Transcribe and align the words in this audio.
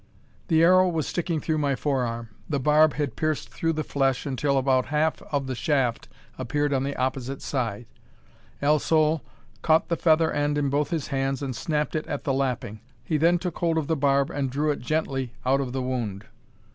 The 0.47 0.63
arrow 0.63 0.89
was 0.89 1.05
sticking 1.05 1.39
through 1.41 1.59
my 1.59 1.75
forearm. 1.75 2.29
The 2.49 2.59
barb 2.59 2.93
had 2.93 3.15
pierced 3.15 3.49
through 3.49 3.73
the 3.73 3.83
flesh, 3.83 4.25
until 4.25 4.57
about 4.57 4.87
half 4.87 5.21
of 5.31 5.45
the 5.45 5.53
shaft 5.53 6.07
appeared 6.39 6.73
on 6.73 6.81
the 6.83 6.95
opposite 6.95 7.39
side. 7.39 7.85
El 8.63 8.79
Sol 8.79 9.21
caught 9.61 9.89
the 9.89 9.95
feather 9.95 10.31
end 10.31 10.57
in 10.57 10.71
both 10.71 10.89
his 10.89 11.09
hands, 11.09 11.43
and 11.43 11.55
snapped 11.55 11.95
it 11.95 12.07
at 12.07 12.23
the 12.23 12.33
lapping. 12.33 12.79
He 13.03 13.17
then 13.17 13.37
took 13.37 13.59
hold 13.59 13.77
of 13.77 13.85
the 13.85 13.95
barb 13.95 14.31
and 14.31 14.49
drew 14.49 14.71
it 14.71 14.79
gently 14.79 15.33
out 15.45 15.61
of 15.61 15.71
the 15.71 15.83
wound. 15.83 16.25